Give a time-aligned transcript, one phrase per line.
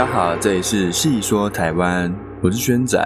[0.00, 2.10] 大家好，这里是细说台湾，
[2.42, 2.98] 我是轩仔。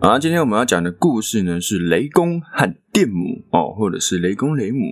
[0.00, 4.86] 啊，今天我们要讲的故事呢是雷公和电母哦，或者是雷公雷母。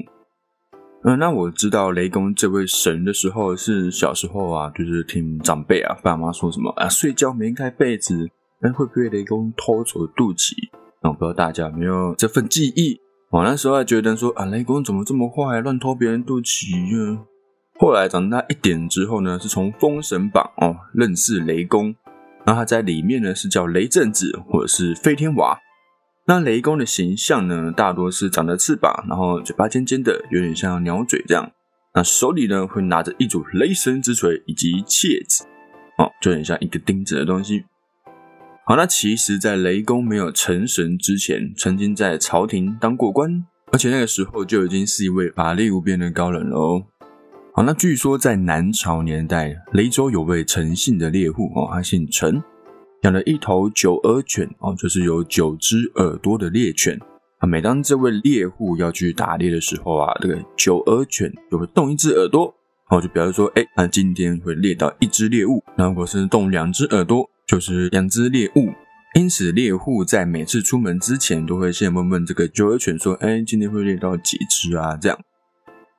[1.04, 8.28] 嗯，那我知道雷公这位神的时候，是小时候啊，就是听长辈啊、爸妈说什么啊，睡觉没盖被子，
[8.60, 10.52] 哎，会不会雷公偷走肚脐？
[11.00, 13.00] 啊，不知道大家有没有这份记忆？
[13.30, 17.20] 我那时候还觉得说啊，雷公怎么这么坏，乱偷别人肚脐呢？
[17.82, 21.92] 后来长大一点之后呢，是从《封神榜》哦认识雷公，
[22.46, 25.58] 那他在里面呢是叫雷震子或者是飞天娃。
[26.28, 31.50] 那雷公的形象呢，大多是长着翅膀，然后嘴巴尖尖的，有点像鸟嘴这样。
[31.92, 35.44] 那手里呢会拿着一组雷神之锤以及切子，
[35.98, 37.64] 哦，就很像一个钉子的东西。
[38.64, 46.84] 好，那其实，在雷公没有成神之前，曾经在朝廷当过官，而且那个时候就已经是一位法力无边的高人喽。
[47.54, 52.42] 好，那据说在南朝年代，雷州有位陈姓的猎户哦，他姓陈，
[53.02, 56.98] 养了一头九耳犬哦，就是有九只耳朵的猎犬。
[57.40, 62.54] 啊，每当这位猎户要去打猎的时候啊，这个九耳犬就会动一只耳朵，
[62.88, 65.62] 哦，就表示说，哎，他今天会猎到一只猎物。
[65.76, 68.70] 那如果是动两只耳朵，就是两只猎物。
[69.14, 74.96] 因此，猎户在每次出门之前，都会先问问这个九耳犬说，哎，今天会猎到几只啊？
[74.96, 75.18] 这样。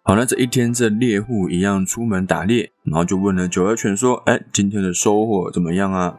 [0.06, 6.18] 好，那这一天，这猎户一样出门打猎，然后就问了九耳犬说：“哎，今天的收获怎么样啊？”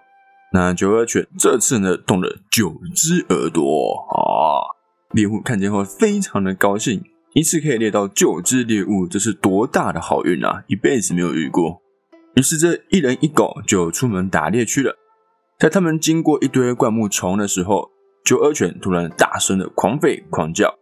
[0.54, 4.72] 那九耳犬这次呢，动了九只耳朵啊！
[5.10, 7.02] 猎户看见后非常的高兴，
[7.34, 10.64] 一次可以猎到九只猎物，这是多大的好运啊！
[10.66, 11.82] 一辈子没有遇过。
[12.36, 14.96] 于是这一人一狗就出门打猎去了。
[15.58, 17.90] 在他们经过一堆灌木丛的时候，
[18.24, 20.74] 九耳犬突然大声的狂吠狂叫。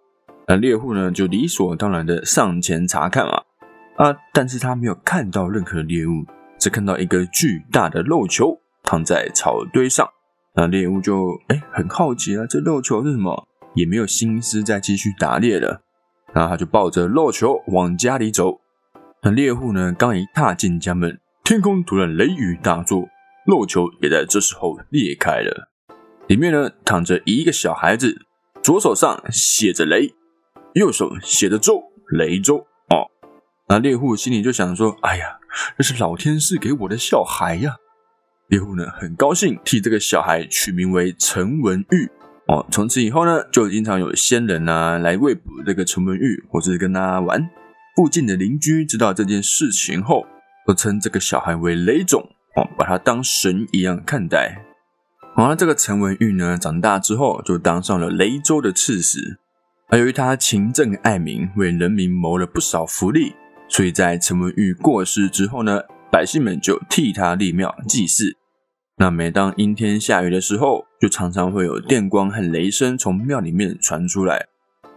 [0.48, 3.42] 那猎户呢，就理所当然的上前查看啊，
[3.96, 6.24] 啊，但是他没有看到任何猎物，
[6.58, 10.08] 只看到一个巨大的肉球躺在草堆上。
[10.54, 13.48] 那猎物就哎很好奇啊，这肉球是什么？
[13.74, 15.82] 也没有心思再继续打猎了。
[16.34, 18.60] 然后他就抱着肉球往家里走。
[19.22, 23.08] 那猎户呢，刚一踏进家门，天空突然雷雨大作，
[23.46, 25.68] 肉球也在这时候裂开了，
[26.26, 28.26] 里面呢躺着一个小孩子，
[28.62, 30.12] 左手上写着雷。
[30.74, 33.10] 右手写的周雷州哦，
[33.68, 35.38] 那猎户心里就想说：“哎呀，
[35.76, 37.76] 这是老天赐给我的小孩呀！”
[38.48, 42.10] 猎户呢很高兴，替这个小孩取名为陈文玉
[42.48, 42.66] 哦。
[42.70, 47.50] 从此以后呢，就经常有仙人啊来喂捕这个陈文玉，或是跟他玩。
[47.94, 50.26] 附近的邻居知道这件事情后，
[50.66, 52.22] 都称这个小孩为雷总
[52.56, 54.64] 哦，把他当神一样看待。
[55.34, 59.38] 好了，这个陈文玉呢，长大之后就当上了雷州的刺史。
[59.92, 63.34] 而由于他勤政爱民，为人民谋了不少福利，
[63.68, 68.34] 所以在陈文玉过世之后呢，百姓们就替他立庙祭祀。
[68.96, 74.46] 那每当阴天下雨的时候，就常常会有电光和雷声从庙里面传出来，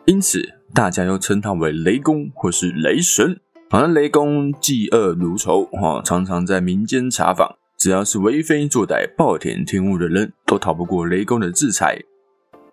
[0.06, 0.42] 因此
[0.74, 3.38] 大家又称他为雷公或是雷神。
[3.70, 12.00] 好像雷公嫉恶如仇，哈，常常在民间查访，只要是为非作歹、暴殄天物的人，都逃不过雷公的制裁。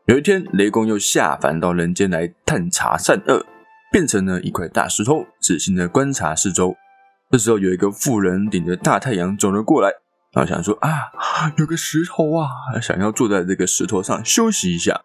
[0.07, 3.47] 有一天，雷公又下凡到人间来探查善恶，
[3.93, 6.75] 变成了一块大石头，仔细的观察四周。
[7.31, 9.89] 这时候，有一个妇人顶着大太阳走了过来，
[10.33, 10.91] 然后想说：“啊，
[11.57, 12.49] 有个石头啊，
[12.83, 15.03] 想要坐在这个石头上休息一下。”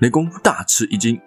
[0.00, 1.20] 雷公大吃一惊，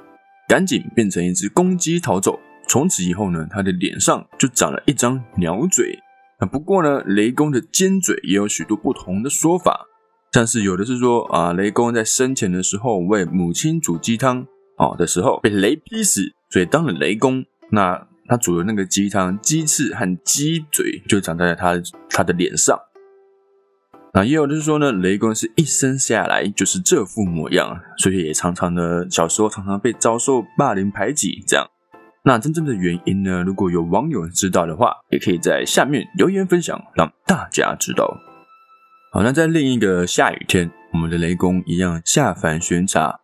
[0.49, 2.39] 赶紧变成一只公鸡逃走。
[2.67, 5.99] 从此以后呢，他的脸上就长了一张鸟嘴。
[6.51, 9.85] 不过呢，雷公的尖嘴也有许多不同的说法。
[10.31, 14.47] 像是有的是说啊，雷公在生前的时候为母亲煮鸡汤
[14.77, 17.43] 啊的时候被雷劈死，所以当了雷公。
[17.71, 21.73] 那他煮的那个鸡汤，鸡翅和鸡嘴就长在他
[22.09, 22.79] 他的脸上。
[24.13, 31.67] 那也有的是说呢，雷公是一生下来就是这副模样，所以也常常的小时候常常被遭受霸凌排挤这样。
[32.23, 33.43] 那真正的原因呢？
[33.43, 38.17] 如果有网友知道的话，也可以在下面留言分享，让大家知道。
[39.13, 43.19] 好，那在另一个下雨天，我们的雷公一样下凡巡查。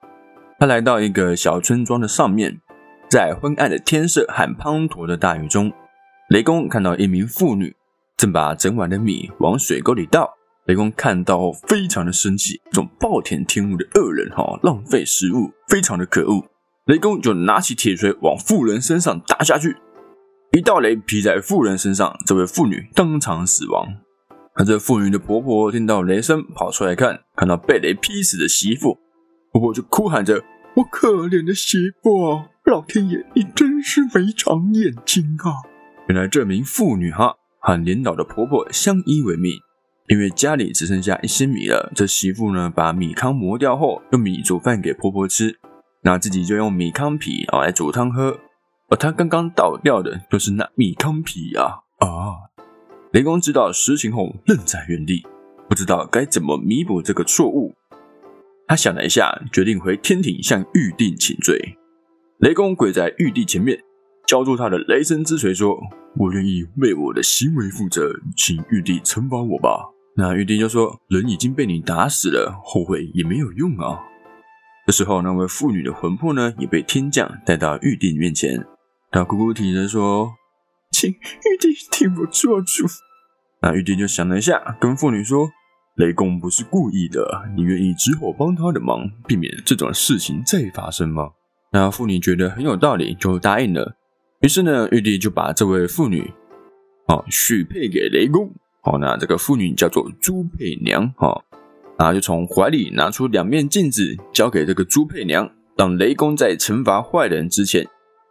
[0.60, 2.60] 他来到一个小村庄的上面，
[3.10, 5.72] 在昏暗的天色和滂沱的大雨中，
[6.28, 7.74] 雷公看到一名妇女
[8.18, 10.34] 正把整碗的米往水沟里倒。
[10.66, 16.44] 雷公看到后非常的生气，这种暴殄天物的恶人哈，浪费食物，非常的可恶。
[16.88, 19.78] 雷公就拿起铁锤往妇人身上打下去，
[20.52, 23.88] 一道雷劈在妇人身上，这位妇女当场死亡。
[24.58, 28.98] 那这妇女的婆婆听到雷声，跑出来看，看到被雷劈死的媳妇，
[29.52, 30.44] 婆婆就哭喊着
[30.76, 35.62] ：“我可怜的媳妇，老天爷，你真是没长眼睛啊！”
[36.10, 39.54] 原来这名妇女哈和年老的婆婆相依为命，
[40.08, 45.60] 因为家里只剩下一些米了，这媳妇呢把米糠磨掉后，用米煮饭给婆婆吃，
[46.02, 48.40] 那自己就用米糠皮啊来煮汤喝。
[48.90, 52.47] 而她刚刚倒掉的就是那米糠皮啊啊！
[53.18, 55.26] 雷公知道实情后，愣在原地，
[55.68, 57.74] 不知道该怎么弥补这个错误。
[58.68, 61.80] 他想了一下，决定回天庭向玉帝请罪。
[62.38, 63.80] 雷公跪在玉帝前面，
[64.28, 65.80] 交出他的雷神之锤，说
[66.16, 74.00] ：“我愿意为我的行为负责，请玉帝惩罚我吧。”那玉帝就说：“人已经被你打死了，后悔也没有用啊。”
[74.86, 78.64] 这时候，那位妇女的魂魄呢，也被天将带到玉帝面前。
[79.10, 80.34] 他哭哭啼着说
[80.94, 82.86] ：“请玉帝替我做主。”
[83.62, 85.50] 那玉帝就想了一下，跟妇女说
[85.98, 91.30] ：“雷公不是故意的，你愿意之后帮他的忙，避免这种事情再发生吗？”
[91.74, 93.98] 那妇女觉得很有道理，就答应了。
[94.42, 96.32] 于是呢，玉帝就把这位妇女，
[97.08, 98.54] 哦，许配给雷公。
[98.84, 101.12] 哦，那这个妇女叫做朱佩娘。
[101.18, 101.44] 哦，
[101.98, 107.86] 然后就从怀里拿出两面镜子，交给这个朱佩娘，让雷公在惩罚坏人之前，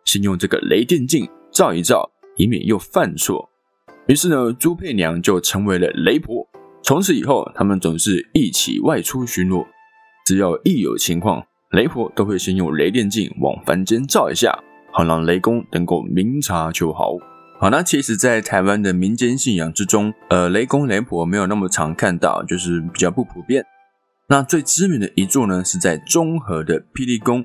[0.05, 3.51] 先用这个雷电镜照一照，以免又犯错。
[4.07, 6.47] 于是呢，朱佩娘就成为了雷婆。
[6.83, 9.67] 从此以后，他们总是一起外出巡逻。
[10.25, 14.57] 只要一有情况，雷婆都会先用雷电镜往凡间照一下，
[14.93, 17.17] 好让雷公能够明察秋毫。
[17.59, 23.65] 好，那其实，在台湾的民间信仰之中，呃，雷公雷婆没有那么常看到，就是比较不普遍。
[24.29, 27.45] 那最知名的一座呢，是在中和的霹雳宫，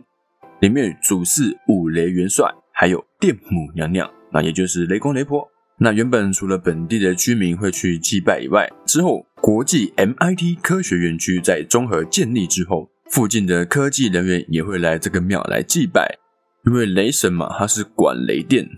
[0.59, 5.47] 里面主祀五雷元帅，还有电母娘娘，那也就是雷公雷婆。
[5.83, 16.19] 那原本除了本地的居民会去祭拜以外，之后国际 MIT 科学园区在综合建立之后，附近的科技人员也会来这个庙来祭拜，
[16.67, 18.69] 因为雷神嘛，他是管雷电，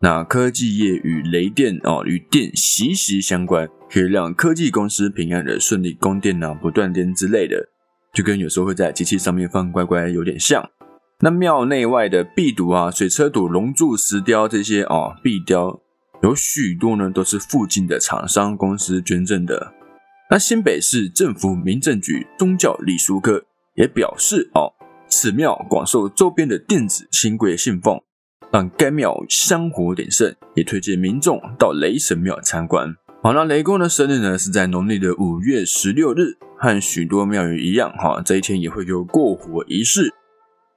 [0.00, 7.68] 那科技业与雷电哦与电息息相关，可以让科技公司平安的顺利供电啊，不断电之类的，
[8.12, 10.68] 就跟有时候会在机器上面放乖乖有点像。
[11.20, 15.80] 那庙内外的壁堵啊、水车堵、龙柱、石雕这些哦壁雕。
[16.22, 19.72] 有许多呢，都是附近的厂商公司捐赠的。
[20.30, 23.44] 那新北市政府民政局宗教礼俗科
[23.74, 24.72] 也表示，哦，
[25.08, 28.00] 此庙广受周边的电子新贵信奉，
[28.50, 32.94] 让该庙香火鼎盛，也推荐民众到雷神庙参观。
[33.22, 40.12] 好，那雷公的生日呢，是在农历的五月十六日，和许多庙宇一样，哈，这一天也会有过火仪式。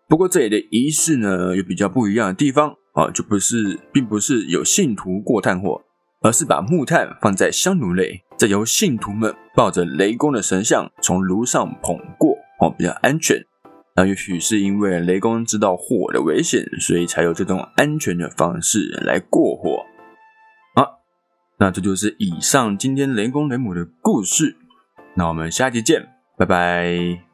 [0.07, 2.75] 不过这里的仪式呢，有比较不一样的地方。
[2.93, 5.81] 啊，就不是，并不是有信徒过炭火，
[6.21, 13.45] 而是把木炭放在香炉内，再由信徒们抱着雷公的神像从炉上捧过，哦，比较安全。
[13.95, 19.85] 那也许是因为雷公知道火的危险，所以才有这种安全的方式来过火。
[20.75, 21.01] 好，
[21.59, 24.57] 那这就是以上今天雷公雷母的故事。
[25.15, 26.07] 那我们下期见，
[26.37, 27.30] 拜拜。